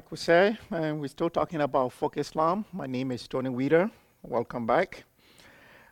[0.00, 2.64] Like we say, and we're still talking about folk Islam.
[2.72, 3.90] My name is Tony Weedor.
[4.22, 5.04] Welcome back.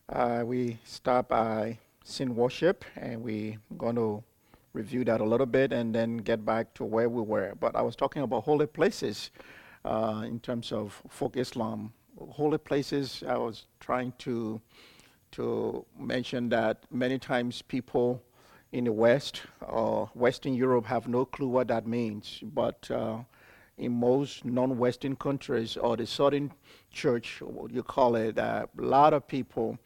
[0.09, 4.25] Uh, we start by sin worship, and we're going to
[4.73, 7.53] review that a little bit and then get back to where we were.
[7.61, 9.31] But I was talking about holy places
[9.85, 11.93] uh, in terms of folk Islam.
[12.31, 14.59] Holy places, I was trying to
[15.33, 18.23] to mention that many times people
[18.73, 23.19] in the West or Western Europe have no clue what that means, but uh,
[23.79, 26.53] in most non-Western countries or the Southern
[26.91, 29.79] Church, what you call it, a lot of people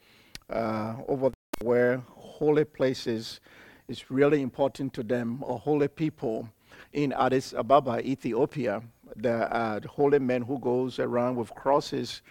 [0.50, 3.40] uh, over there where holy places
[3.88, 6.48] is really important to them, or holy people
[6.92, 8.82] in Addis Ababa, Ethiopia,
[9.16, 12.22] the, uh, the holy men who goes around with crosses,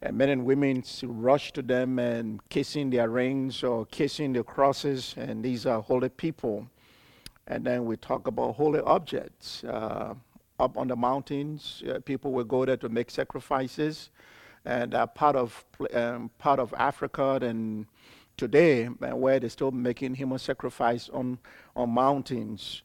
[0.00, 5.14] and men and women rush to them and kissing their rings or kissing the crosses,
[5.16, 6.66] and these are holy people.
[7.46, 9.62] And then we talk about holy objects.
[9.64, 10.14] Uh,
[10.62, 11.82] up on the mountains.
[11.88, 14.10] Uh, people will go there to make sacrifices,
[14.64, 17.86] and uh, part of um, part of Africa and
[18.36, 21.38] today uh, where they're still making human sacrifice on
[21.74, 22.82] on mountains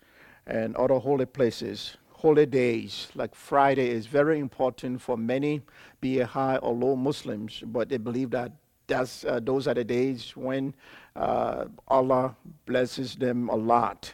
[0.48, 1.98] and other holy places.
[2.12, 5.62] Holy days like Friday is very important for many,
[6.02, 8.52] be it high or low Muslims, but they believe that
[8.88, 10.74] that's, uh, those are the days when
[11.16, 14.14] uh, Allah blesses them a lot.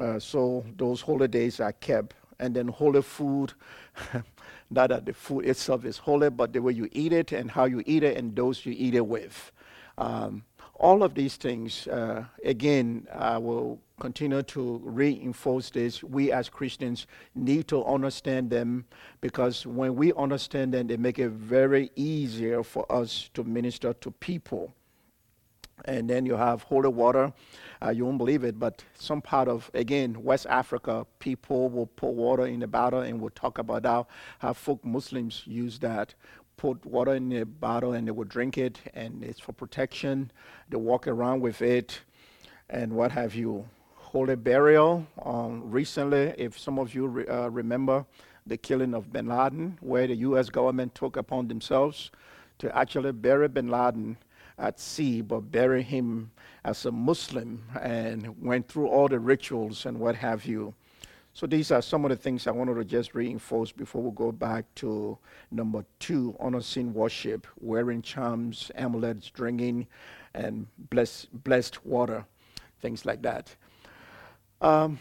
[0.00, 3.52] Uh, so those holy days are kept and then holy food.
[4.70, 7.64] Not that the food itself is holy, but the way you eat it and how
[7.66, 9.52] you eat it and those you eat it with.
[9.98, 10.44] Um,
[10.78, 16.02] all of these things, uh, again, I will continue to reinforce this.
[16.02, 18.84] We as Christians need to understand them
[19.20, 24.10] because when we understand them, they make it very easier for us to minister to
[24.10, 24.74] people.
[25.84, 27.32] And then you have holy water.
[27.84, 32.10] Uh, you won't believe it, but some part of, again, West Africa, people will put
[32.10, 34.06] water in the bottle and we'll talk about how,
[34.38, 36.14] how folk Muslims use that.
[36.56, 40.30] Put water in the bottle and they will drink it, and it's for protection.
[40.70, 42.00] They walk around with it,
[42.70, 43.68] and what have you.
[43.94, 45.06] Holy burial.
[45.22, 48.06] Um, recently, if some of you re- uh, remember
[48.46, 50.48] the killing of bin Laden, where the U.S.
[50.48, 52.10] government took upon themselves
[52.58, 54.16] to actually bury bin Laden
[54.58, 56.30] at sea, but bury him
[56.64, 60.74] as a Muslim and went through all the rituals and what have you.
[61.32, 64.32] So these are some of the things I wanted to just reinforce before we go
[64.32, 65.18] back to
[65.50, 69.86] number two, sin worship, wearing charms, amulets, drinking,
[70.32, 72.24] and blessed, blessed water,
[72.80, 73.54] things like that.
[74.62, 74.98] Um,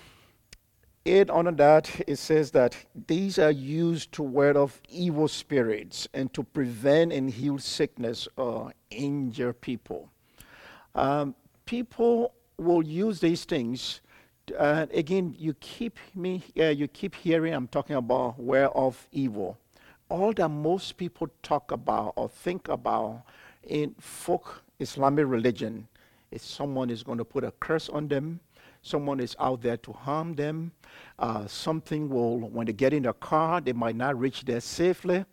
[1.06, 2.76] it under that it says that
[3.08, 8.74] these are used to ward off evil spirits and to prevent and heal sickness or
[8.90, 10.10] injure people.
[10.96, 11.36] Um,
[11.66, 14.02] people will use these things.
[14.58, 19.60] Uh, again, you keep me, uh, you keep hearing I'm talking about ward off evil.
[20.10, 23.24] All that most people talk about or think about
[23.64, 25.88] in folk Islamic religion
[26.32, 28.40] is someone is going to put a curse on them
[28.86, 30.72] someone is out there to harm them.
[31.18, 35.26] Uh, something will, when they get in a car, they might not reach there safely.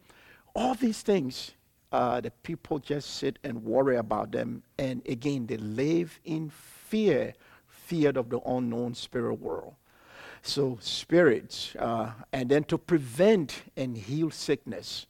[0.54, 1.52] All these things,
[1.92, 4.62] uh, the people just sit and worry about them.
[4.78, 7.34] And again, they live in fear,
[7.66, 9.74] fear of the unknown spirit world.
[10.40, 15.06] So, spirits, uh, and then to prevent and heal sickness.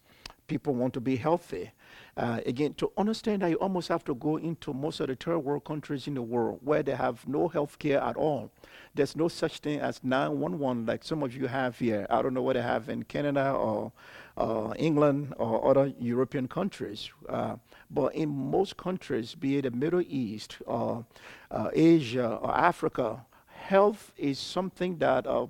[0.46, 1.70] People want to be healthy.
[2.14, 5.38] Uh, again, to understand that you almost have to go into most of the third
[5.38, 8.50] world countries in the world where they have no health care at all.
[8.94, 12.06] There's no such thing as 911 like some of you have here.
[12.10, 13.92] I don't know what they have in Canada or
[14.36, 17.10] uh, England or other European countries.
[17.26, 17.56] Uh,
[17.90, 21.06] but in most countries, be it the Middle East or
[21.50, 25.46] uh, Asia or Africa, health is something that uh,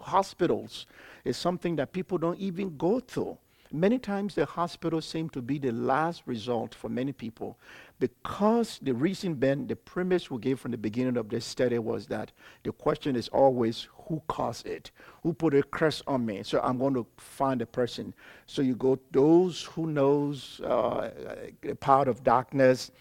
[0.00, 0.86] hospitals
[1.24, 3.36] is something that people don't even go to.
[3.72, 7.58] Many times the hospital seems to be the last result for many people
[7.98, 12.06] because the reason Ben, the premise we gave from the beginning of this study was
[12.06, 12.32] that
[12.62, 14.90] the question is always who caused it?
[15.22, 16.42] Who put a curse on me?
[16.44, 18.14] So I'm going to find a person.
[18.46, 21.10] So you go those who knows uh,
[21.62, 22.92] the power of darkness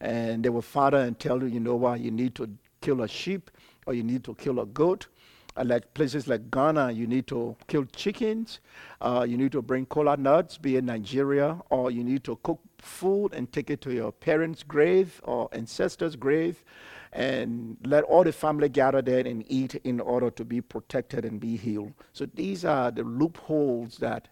[0.00, 2.48] and they will father and tell you, you know what, you need to
[2.80, 3.50] kill a sheep
[3.86, 5.08] or you need to kill a goat
[5.56, 8.60] like places like Ghana, you need to kill chickens,
[9.00, 12.60] uh, you need to bring cola nuts, be in Nigeria, or you need to cook
[12.78, 16.64] food and take it to your parents' grave or ancestors' grave,
[17.12, 21.40] and let all the family gather there and eat in order to be protected and
[21.40, 21.92] be healed.
[22.12, 24.28] So these are the loopholes that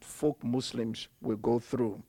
[0.00, 2.02] folk Muslims will go through.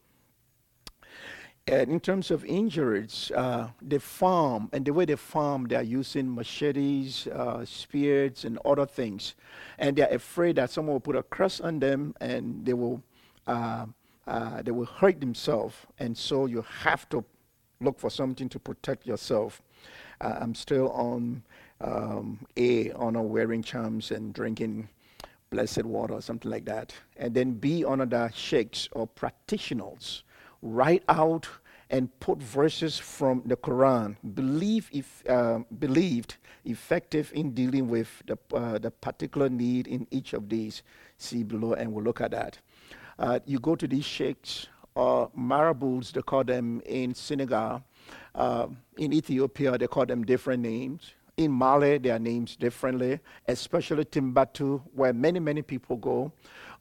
[1.69, 5.83] And in terms of injuries, uh, they farm, and the way they farm, they are
[5.83, 9.35] using machetes, uh, spears, and other things.
[9.77, 13.03] And they're afraid that someone will put a curse on them and they will,
[13.47, 13.85] uh,
[14.25, 15.75] uh, they will hurt themselves.
[15.99, 17.25] And so you have to
[17.81, 19.61] look for something to protect yourself.
[20.21, 21.43] Uh, I'm still on
[21.81, 24.87] um, A, on wearing charms and drinking
[25.49, 26.93] blessed water or something like that.
[27.17, 30.23] And then B, honor the sheikhs or practitioners
[30.62, 31.48] write out
[31.89, 38.38] and put verses from the Quran, believe if, uh, believed effective in dealing with the,
[38.54, 40.83] uh, the particular need in each of these.
[41.18, 42.59] See below, and we'll look at that.
[43.18, 47.83] Uh, you go to these sheikhs or marabouts, they call them in Senegal.
[48.36, 48.68] Uh,
[48.98, 51.13] in Ethiopia, they call them different names.
[51.37, 56.31] In Mali, their names differently, especially Timbuktu, where many, many people go.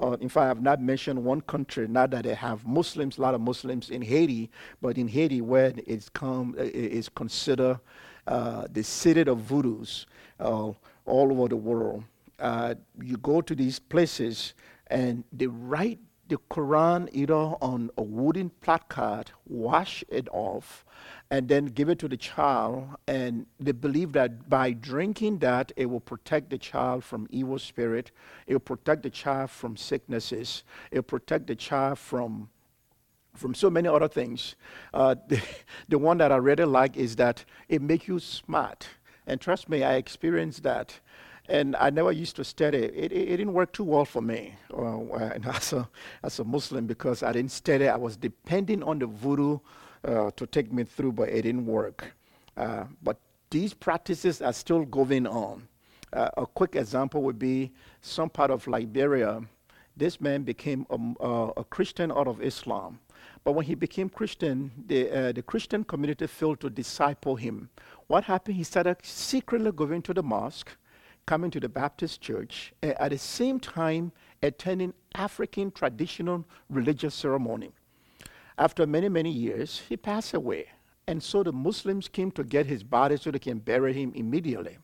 [0.00, 3.20] Uh, in fact, I have not mentioned one country, now that they have Muslims, a
[3.20, 4.50] lot of Muslims in Haiti,
[4.80, 7.78] but in Haiti, where it's come, is considered
[8.26, 10.06] uh, the city of voodoos
[10.40, 10.72] uh,
[11.04, 12.04] all over the world.
[12.38, 14.54] Uh, you go to these places
[14.86, 15.98] and they write
[16.28, 20.84] the Quran either on a wooden placard, wash it off,
[21.30, 22.88] and then give it to the child.
[23.06, 28.10] And they believe that by drinking that, it will protect the child from evil spirit.
[28.46, 30.64] It will protect the child from sicknesses.
[30.90, 32.50] It will protect the child from
[33.34, 34.56] from so many other things.
[34.94, 35.42] Uh, the,
[35.88, 38.88] the one that I really like is that it makes you smart.
[39.26, 41.00] And trust me, I experienced that
[41.48, 42.78] and I never used to study.
[42.78, 44.98] It, it, it didn't work too well for me uh,
[45.46, 45.88] as, a,
[46.22, 47.88] as a Muslim because I didn't study.
[47.88, 49.58] I was depending on the voodoo
[50.04, 52.12] uh, to take me through, but it didn't work.
[52.56, 53.18] Uh, but
[53.50, 55.68] these practices are still going on.
[56.12, 59.42] Uh, a quick example would be some part of Liberia.
[59.96, 62.98] This man became a, a Christian out of Islam.
[63.44, 67.70] But when he became Christian, the, uh, the Christian community failed to disciple him.
[68.08, 68.56] What happened?
[68.56, 70.76] He started secretly going to the mosque
[71.26, 74.12] coming to the Baptist church, uh, at the same time
[74.42, 77.72] attending African traditional religious ceremony.
[78.58, 80.66] After many, many years, he passed away.
[81.08, 84.78] And so the Muslims came to get his body so they can bury him immediately.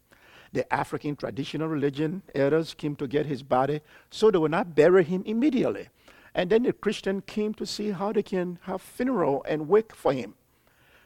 [0.53, 3.81] The African traditional religion elders came to get his body
[4.11, 5.89] so they would not bury him immediately.
[6.35, 10.13] And then the Christian came to see how they can have funeral and wake for
[10.13, 10.35] him,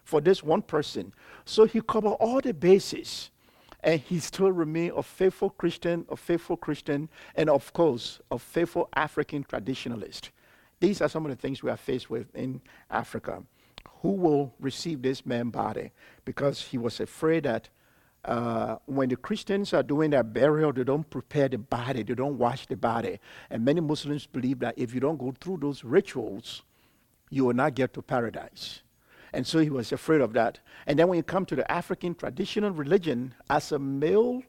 [0.03, 1.13] for this one person.
[1.45, 3.31] So he covered all the bases
[3.87, 8.89] and he still remained a faithful Christian, a faithful Christian, and of course, a faithful
[8.95, 10.31] African traditionalist.
[10.81, 12.61] These are some of the things we are faced with in
[12.91, 13.45] Africa.
[14.03, 15.93] Who will receive this man body?
[16.25, 17.69] Because he was afraid that
[18.25, 22.39] uh, when the Christians are doing their burial, they don't prepare the body, they don't
[22.39, 23.21] wash the body.
[23.51, 26.63] And many Muslims believe that if you don't go through those rituals,
[27.31, 28.83] you will not get to paradise.
[29.37, 30.61] And so he was afraid of that.
[30.87, 34.43] And then when you come to the African traditional religion, as a male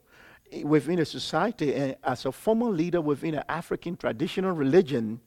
[0.63, 5.19] within a society and as a former leader within an African traditional religion,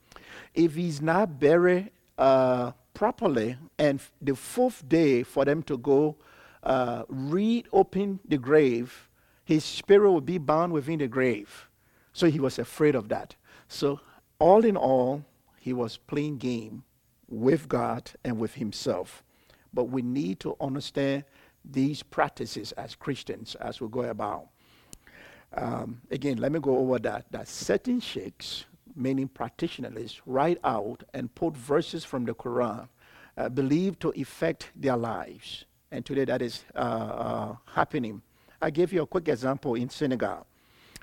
[0.55, 6.17] if he's not buried uh, properly, and the fourth day for them to go
[6.63, 9.11] uh, reopen the grave,
[9.45, 11.69] his spirit will be bound within the grave.
[12.15, 13.37] So he was afraid of that.
[13.69, 14.01] So,
[14.39, 15.23] all in all,
[15.59, 16.85] he was playing game
[17.29, 19.23] with God and with himself.
[19.73, 21.25] But we need to understand
[21.65, 24.49] these practices as Christians as we go about.
[25.55, 27.27] Um, again, let me go over that.
[27.31, 32.89] That certain sheikhs, meaning practitioners, write out and put verses from the Quran
[33.37, 35.65] uh, believed to affect their lives.
[35.91, 38.23] And today that is uh, uh, happening.
[38.63, 40.47] I gave you a quick example in Senegal.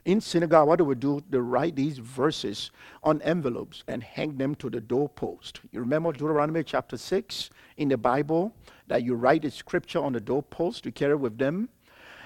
[0.08, 1.22] In Senegal, what do we do?
[1.30, 2.72] They write these verses
[3.04, 5.60] on envelopes and hang them to the doorpost.
[5.74, 8.54] You remember Deuteronomy chapter 6 in the Bible
[8.88, 11.68] that you write the scripture on the doorpost to carry with them?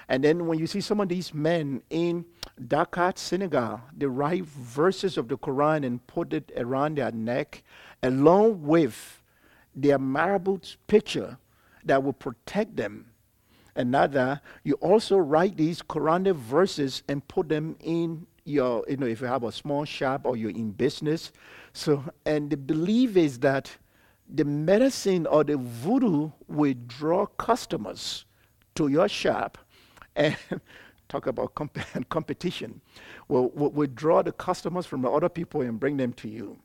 [0.08, 2.24] And then when you see some of these men in
[2.68, 7.64] Dakar, Senegal, they write verses of the Quran and put it around their neck,
[8.00, 9.20] along with
[9.74, 11.36] their marabouts picture
[11.84, 13.06] that will protect them
[13.76, 19.20] another, you also write these Quranic verses and put them in your, you know, if
[19.20, 21.32] you have a small shop or you're in business.
[21.72, 23.70] So, and the belief is that
[24.28, 28.24] the medicine or the voodoo will draw customers
[28.74, 29.58] to your shop
[30.16, 30.36] and
[31.08, 32.80] talk about comp- competition
[33.28, 36.58] will, will, will draw the customers from the other people and bring them to you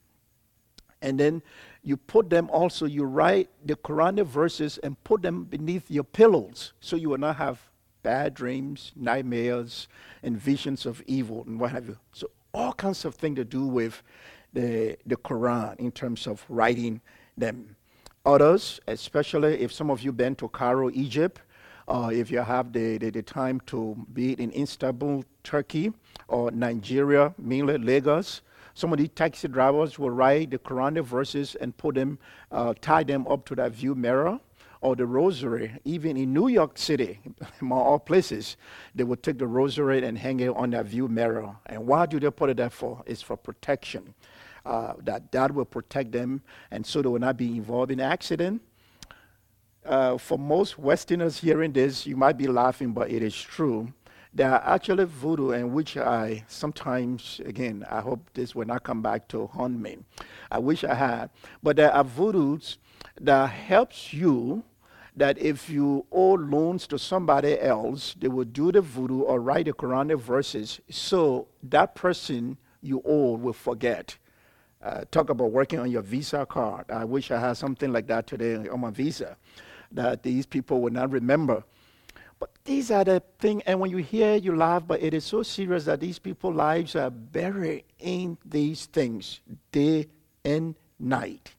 [1.01, 1.41] and then
[1.83, 6.73] you put them also, you write the Quranic verses and put them beneath your pillows
[6.79, 7.59] so you will not have
[8.03, 9.87] bad dreams, nightmares,
[10.23, 11.97] and visions of evil and what have you.
[12.13, 14.01] So, all kinds of things to do with
[14.53, 17.01] the, the Quran in terms of writing
[17.37, 17.75] them.
[18.25, 21.41] others, especially if some of you been to Cairo, Egypt,
[21.87, 25.93] uh, if you have the, the, the, time to be in Istanbul, Turkey,
[26.27, 28.41] or Nigeria, mainly Lagos,
[28.77, 32.19] some of the taxi drivers will write the Quran verses and put them,
[32.51, 34.39] uh, tie them up to that view mirror
[34.81, 35.71] or the rosary.
[35.83, 37.19] Even in New York City,
[37.61, 38.55] among all places,
[38.93, 41.55] they would take the rosary and hang it on that view mirror.
[41.65, 43.01] And why do they put it there for?
[43.07, 44.13] It's for protection.
[44.63, 48.61] Uh, that that will protect them, and so they will not be involved in accident.
[49.83, 53.91] Uh, for most Westerners hearing this, you might be laughing, but it is true.
[54.37, 59.01] There are actually voodoo, in which I sometimes, again, I hope this will not come
[59.01, 59.97] back to haunt me.
[60.51, 61.31] I wish I had.
[61.63, 62.77] But there are voodoos
[63.19, 64.63] that helps you
[65.15, 69.65] that if you owe loans to somebody else, they will do the voodoo or write
[69.65, 74.17] the Quranic verses so that person you owe will forget.
[74.83, 76.85] Uh, talk about working on your Visa card.
[76.91, 79.35] I wish I had something like that today on my Visa
[79.91, 81.63] that these people will not remember.
[82.39, 85.41] But these are the things, and when you hear, you laugh, but it is so
[85.43, 89.41] serious that these people's lives are buried in these things
[89.71, 90.07] day
[90.45, 91.53] and night.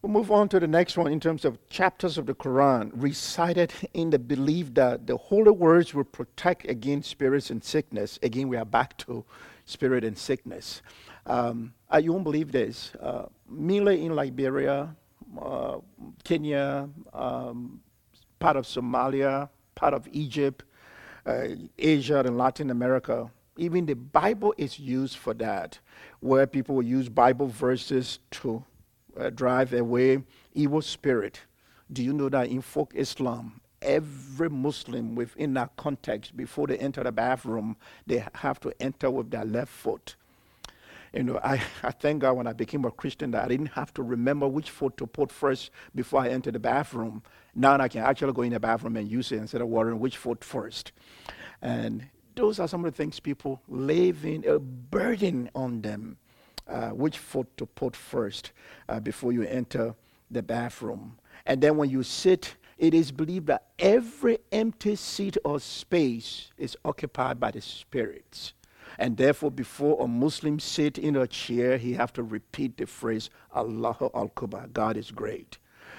[0.00, 3.72] We'll move on to the next one in terms of chapters of the Quran recited
[3.94, 8.16] in the belief that the holy words will protect against spirits and sickness.
[8.22, 9.24] Again, we are back to
[9.64, 10.82] spirit and sickness.
[11.26, 12.92] Um, uh, you won't believe this.
[13.00, 14.94] Uh, in Liberia,
[15.40, 15.78] uh,
[16.22, 17.80] Kenya, um,
[18.38, 20.64] part of Somalia, part of Egypt,
[21.26, 25.78] uh, Asia, and Latin America, even the Bible is used for that,
[26.20, 28.64] where people will use Bible verses to
[29.18, 30.22] uh, drive away
[30.54, 31.40] evil spirit.
[31.92, 37.02] Do you know that in folk Islam, every Muslim within that context, before they enter
[37.02, 37.76] the bathroom,
[38.06, 40.16] they have to enter with their left foot.
[41.12, 43.92] You know, I, I thank God when I became a Christian that I didn't have
[43.94, 47.22] to remember which foot to put first before I enter the bathroom.
[47.54, 50.16] Now I can actually go in the bathroom and use it instead of wondering which
[50.16, 50.92] foot first.
[51.62, 56.18] And those are some of the things people live in, a burden on them
[56.68, 58.52] uh, which foot to put first
[58.88, 59.94] uh, before you enter
[60.30, 61.18] the bathroom.
[61.46, 66.76] And then when you sit, it is believed that every empty seat or space is
[66.84, 68.52] occupied by the spirits.
[68.98, 73.30] And therefore, before a Muslim sit in a chair, he have to repeat the phrase,
[73.54, 75.58] Allahu Akbar, God is great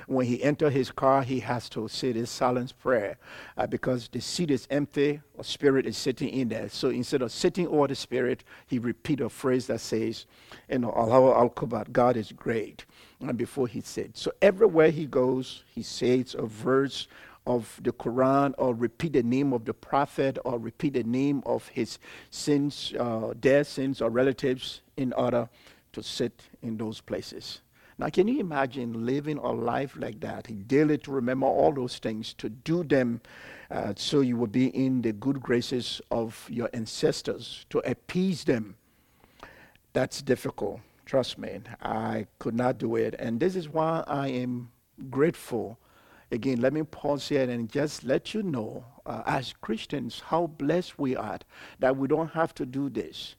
[0.10, 3.18] when he enter his car, he has to say this silence prayer
[3.58, 6.68] uh, because the seat is empty, a spirit is sitting in there.
[6.70, 10.26] So instead of sitting over the spirit, he repeat a phrase that says,
[10.68, 12.86] you know, Allahu al God is great.
[13.20, 17.08] And before he said, so everywhere he goes, he says a verse
[17.50, 21.68] of the Quran or repeat the name of the prophet or repeat the name of
[21.70, 21.98] his
[22.30, 25.50] sins, uh, their sins or relatives in order
[25.92, 27.62] to sit in those places.
[27.98, 30.48] Now, can you imagine living a life like that?
[30.68, 33.20] Daily to remember all those things, to do them
[33.72, 38.76] uh, so you will be in the good graces of your ancestors, to appease them.
[39.94, 40.82] That's difficult.
[41.06, 43.16] Trust me, I could not do it.
[43.18, 44.70] And this is why I am
[45.10, 45.80] grateful.
[46.32, 51.00] Again, let me pause here and just let you know, uh, as Christians, how blessed
[51.00, 51.40] we are
[51.80, 53.36] that we don't have to do this.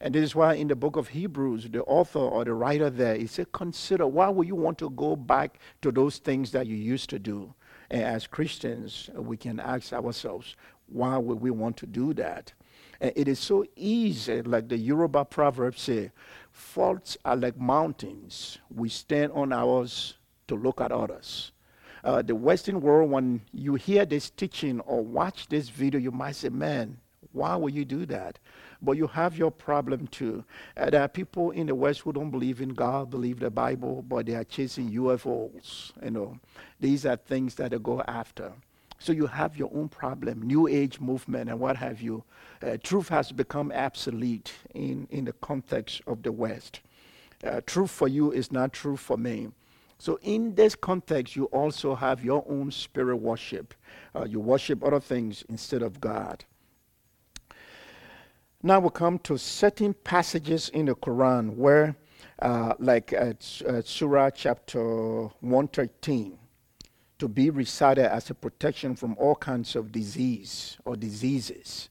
[0.00, 3.16] And this is why in the book of Hebrews, the author or the writer there,
[3.16, 6.76] he said, consider why would you want to go back to those things that you
[6.76, 7.54] used to do?
[7.90, 12.52] And as Christians, we can ask ourselves, why would we want to do that?
[13.00, 16.10] And it is so easy, like the Yoruba proverb say,
[16.52, 18.58] faults are like mountains.
[18.74, 20.14] We stand on ours
[20.48, 21.52] to look at others.
[22.04, 26.36] Uh, the Western world, when you hear this teaching or watch this video, you might
[26.36, 26.98] say, man,
[27.32, 28.38] why would you do that?
[28.82, 30.44] But you have your problem too.
[30.76, 34.04] Uh, there are people in the West who don't believe in God, believe the Bible,
[34.06, 35.92] but they are chasing UFOs.
[36.04, 36.38] You know,
[36.78, 38.52] these are things that they go after.
[38.98, 42.22] So you have your own problem, New Age movement and what have you.
[42.62, 46.80] Uh, truth has become obsolete in, in the context of the West.
[47.42, 49.48] Uh, truth for you is not true for me.
[50.04, 53.72] So in this context, you also have your own spirit worship.
[54.14, 56.44] Uh, you worship other things instead of God.
[58.62, 61.96] Now we come to certain passages in the Quran where,
[62.38, 64.82] uh, like Surah chapter
[65.40, 66.38] 113,
[67.18, 71.88] to be recited as a protection from all kinds of disease or diseases.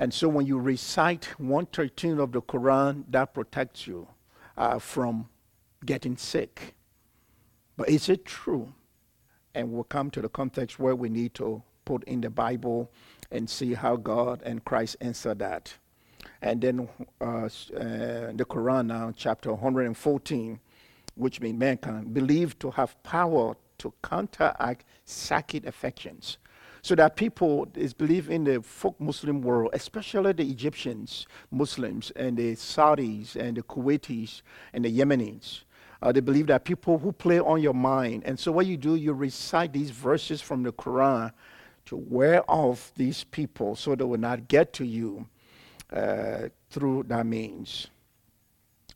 [0.00, 4.08] And so when you recite 113 of the Quran, that protects you
[4.56, 5.28] uh, from
[5.84, 6.74] getting sick.
[7.78, 8.74] But is it true?
[9.54, 12.90] And we'll come to the context where we need to put in the Bible
[13.30, 15.72] and see how God and Christ answer that.
[16.42, 16.88] And then
[17.20, 20.58] uh, uh, the Quran now, chapter 114,
[21.14, 26.38] which means mankind, believed to have power to counteract psychic affections.
[26.82, 32.36] So that people is believe in the folk Muslim world, especially the Egyptians, Muslims, and
[32.36, 34.42] the Saudis, and the Kuwaitis,
[34.72, 35.62] and the Yemenis.
[36.00, 38.22] Uh, they believe that people who play on your mind.
[38.24, 41.32] And so what you do, you recite these verses from the Quran
[41.86, 45.26] to wear off these people so they will not get to you
[45.92, 47.88] uh, through that means.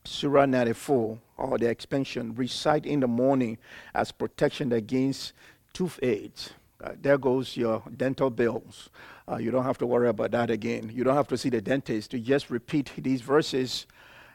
[0.04, 3.56] Surah 94, or the expansion, recite in the morning
[3.94, 5.32] as protection against
[5.72, 6.50] toothaches.
[6.82, 8.90] Uh, there goes your dental bills.
[9.30, 10.90] Uh, you don't have to worry about that again.
[10.92, 12.12] You don't have to see the dentist.
[12.12, 13.86] You just repeat these verses,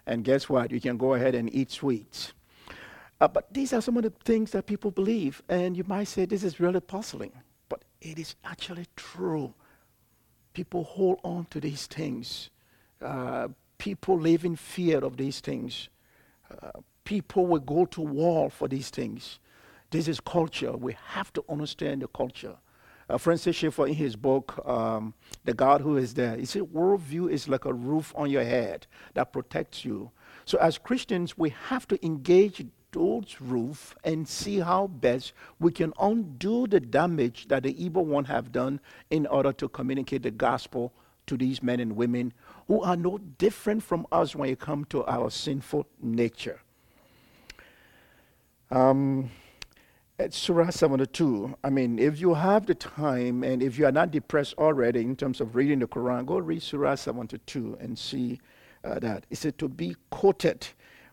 [0.06, 0.72] and guess what?
[0.72, 2.32] You can go ahead and eat sweets.
[3.20, 6.26] Uh, but these are some of the things that people believe, and you might say
[6.26, 7.32] this is really puzzling,
[7.68, 9.54] but it is actually true.
[10.54, 12.50] People hold on to these things.
[13.02, 13.48] Uh,
[13.78, 15.90] people live in fear of these things.
[16.52, 19.40] Uh, people will go to war for these things.
[19.90, 20.74] This is culture.
[20.74, 22.56] We have to understand the culture.
[23.10, 25.14] Uh, Francis Schaeffer, in his book, um,
[25.46, 28.86] The God Who Is There, he said, worldview is like a roof on your head
[29.14, 30.12] that protects you.
[30.44, 32.66] So, as Christians, we have to engage
[32.98, 38.26] those roof and see how best we can undo the damage that the evil one
[38.26, 38.80] have done
[39.12, 40.92] in order to communicate the gospel
[41.28, 42.34] to these men and women
[42.68, 46.60] who are no different from us when it comes to our sinful nature.
[48.72, 49.30] Um,
[50.18, 54.10] at Surah 72, I mean, if you have the time and if you are not
[54.10, 58.40] depressed already in terms of reading the Quran, go read Surah 72 and see
[58.84, 59.26] uh, that.
[59.30, 60.68] It said to be quoted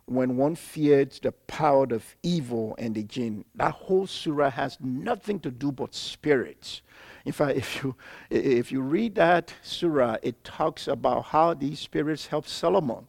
[0.07, 3.45] when one feared the power of evil and the jinn.
[3.55, 6.83] That whole surah has nothing to do but spirits.
[7.25, 7.97] In fact, if you,
[8.31, 13.09] if you read that surah, it talks about how these spirits help Solomon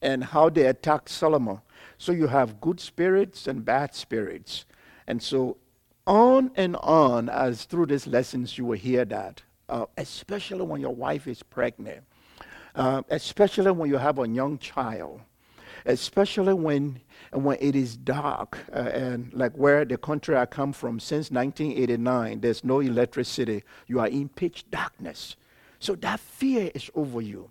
[0.00, 1.60] and how they attack Solomon.
[1.98, 4.64] So you have good spirits and bad spirits.
[5.06, 5.58] And so
[6.06, 10.94] on and on, as through these lessons, you will hear that, uh, especially when your
[10.94, 12.02] wife is pregnant,
[12.74, 15.20] uh, especially when you have a young child
[15.86, 17.00] especially when
[17.32, 22.40] when it is dark uh, and like where the country I come from since 1989
[22.40, 23.62] there's no electricity.
[23.86, 25.36] You are in pitch darkness.
[25.78, 27.50] So that fear is over you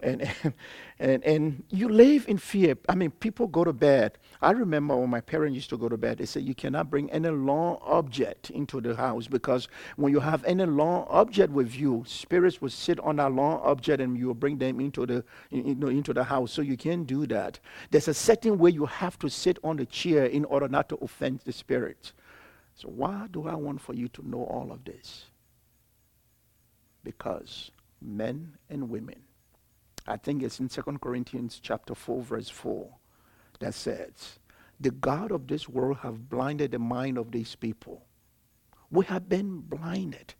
[0.00, 0.30] and,
[0.98, 2.76] and, and you live in fear.
[2.88, 4.18] I mean, people go to bed.
[4.40, 7.10] I remember when my parents used to go to bed, they said you cannot bring
[7.10, 12.04] any long object into the house because when you have any long object with you,
[12.06, 15.74] spirits will sit on that long object and you will bring them into the, you
[15.74, 16.52] know, into the house.
[16.52, 17.58] So you can't do that.
[17.90, 20.96] There's a certain way you have to sit on the chair in order not to
[20.96, 22.12] offend the spirit.
[22.74, 25.24] So why do I want for you to know all of this?
[27.02, 29.16] Because men and women
[30.08, 32.88] I think it's in 2 Corinthians chapter 4, verse 4,
[33.60, 34.38] that says,
[34.80, 38.06] The God of this world have blinded the mind of these people.
[38.90, 40.34] We have been blinded.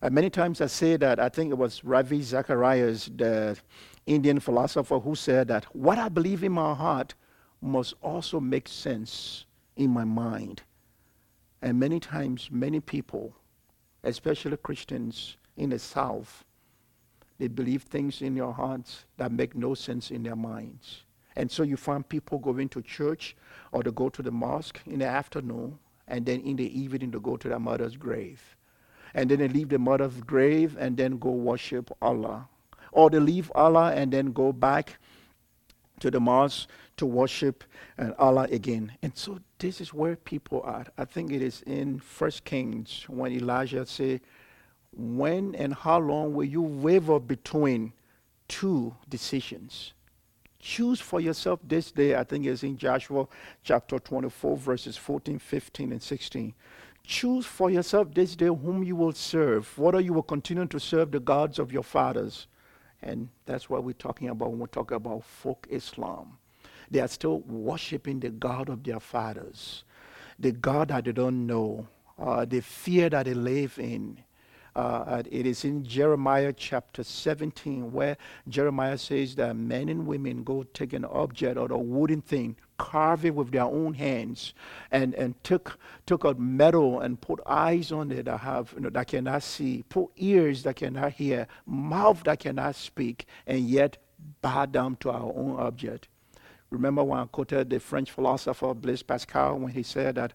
[0.00, 3.58] And many times I say that, I think it was Ravi Zacharias, the
[4.06, 7.14] Indian philosopher, who said that what I believe in my heart
[7.60, 10.62] must also make sense in my mind.
[11.60, 13.34] And many times, many people,
[14.04, 16.44] especially Christians in the South,
[17.40, 21.04] they believe things in their hearts that make no sense in their minds.
[21.36, 23.34] And so you find people going to church
[23.72, 27.20] or to go to the mosque in the afternoon, and then in the evening to
[27.20, 28.56] go to their mother's grave.
[29.14, 32.46] And then they leave the mother's grave and then go worship Allah.
[32.92, 34.98] Or they leave Allah and then go back
[36.00, 37.64] to the mosque to worship
[37.98, 38.92] uh, Allah again.
[39.02, 40.84] And so this is where people are.
[40.98, 44.20] I think it is in First Kings when Elijah said,
[44.92, 47.92] when and how long will you waver between
[48.48, 49.92] two decisions?
[50.58, 53.26] Choose for yourself this day, I think it's in Joshua
[53.62, 56.54] chapter 24, verses 14, 15, and 16.
[57.02, 61.12] Choose for yourself this day whom you will serve, whether you will continue to serve
[61.12, 62.46] the gods of your fathers.
[63.02, 66.36] And that's what we're talking about when we talk about folk Islam.
[66.90, 69.84] They are still worshiping the God of their fathers,
[70.38, 74.18] the God that they don't know, uh, the fear that they live in
[74.76, 78.16] uh, it is in Jeremiah chapter 17 where
[78.48, 83.24] Jeremiah says that men and women go take an object or a wooden thing, carve
[83.24, 84.54] it with their own hands,
[84.90, 88.90] and, and took, took a metal and put eyes on it that have you know,
[88.90, 93.96] that cannot see, put ears that cannot hear, mouth that cannot speak, and yet
[94.42, 96.08] bow down to our own object.
[96.70, 100.34] Remember when I quoted the French philosopher Blaise Pascal when he said that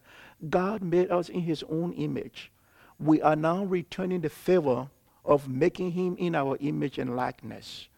[0.50, 2.52] God made us in his own image
[3.00, 4.90] we are now returning the favor
[5.26, 7.90] of making him in our image and likeness.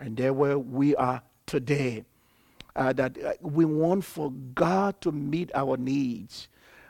[0.00, 2.04] And there where we are today.
[2.76, 6.48] uh, that uh, we want for God to meet our needs.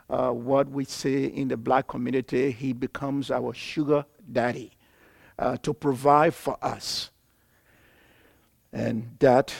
[0.09, 4.73] Uh, what we say in the black community, He becomes our sugar daddy
[5.39, 7.11] uh, to provide for us.
[8.73, 9.53] And that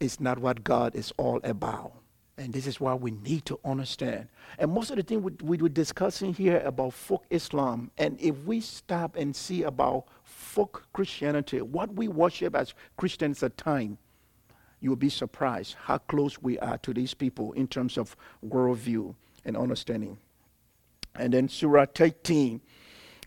[0.00, 1.94] is not what God is all about.
[2.36, 4.28] And this is why we need to understand.
[4.58, 8.36] And most of the things we, we were discussing here about folk Islam, and if
[8.44, 13.98] we stop and see about folk Christianity, what we worship as Christians at time,
[14.80, 18.16] you will be surprised how close we are to these people in terms of
[18.46, 20.18] worldview and understanding.
[21.14, 22.60] And then Surah 13,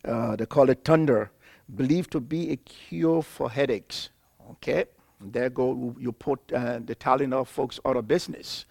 [0.06, 1.32] uh, they call it thunder,
[1.74, 4.10] believed to be a cure for headaches.
[4.52, 4.86] Okay?
[5.20, 8.66] There go, you put uh, the Tylenol folks out of business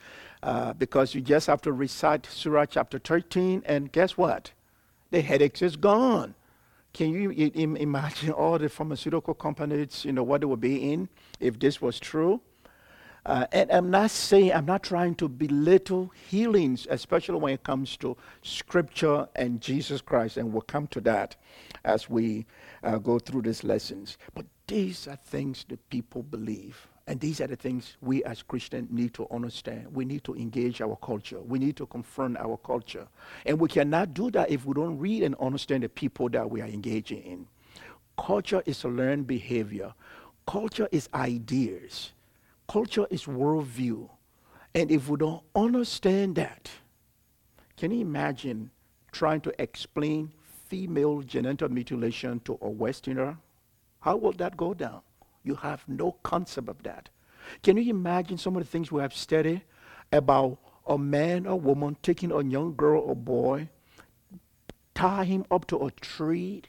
[0.47, 4.53] uh, because you just have to recite Surah chapter 13, and guess what?
[5.11, 6.37] The headaches is gone.
[6.93, 11.09] Can you imagine all the pharmaceutical companies, you know, what they would be in
[11.41, 12.41] if this was true?
[13.27, 17.97] Uh, and I'm not saying, I'm not trying to belittle healings, especially when it comes
[17.97, 21.35] to Scripture and Jesus Christ, and we'll come to that
[21.85, 22.47] as we
[22.85, 24.17] uh, go through these lessons.
[24.33, 26.87] But these are things that people believe.
[27.09, 29.95] And these are the things we as Christians need to understand.
[29.95, 31.41] We need to engage our culture.
[31.41, 33.07] We need to confront our culture.
[33.45, 36.61] And we cannot do that if we don't read and understand the people that we
[36.61, 37.47] are engaging in.
[38.19, 39.95] Culture is a learned behavior.
[40.49, 42.13] Culture is ideas.
[42.69, 44.09] Culture is worldview.
[44.75, 46.71] And if we don't understand that,
[47.77, 48.71] can you imagine
[49.13, 50.33] trying to explain
[50.69, 53.39] female genital mutilation to a Westerner?
[54.01, 55.03] How will that go down?
[55.47, 57.09] You have no concept of that.
[57.63, 59.63] Can you imagine some of the things we have studied
[60.13, 63.69] about a man or woman taking a young girl or boy,
[64.93, 66.63] tie him up to a tree,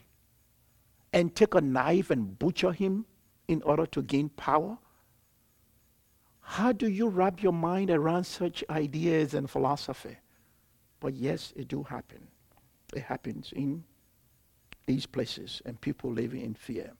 [1.12, 3.06] and take a knife and butcher him
[3.48, 4.78] in order to gain power?
[6.42, 10.18] How do you wrap your mind around such ideas and philosophy?
[11.00, 12.28] But yes, it do happen.
[12.94, 13.86] It happens in
[14.86, 16.94] these places and people living in fear.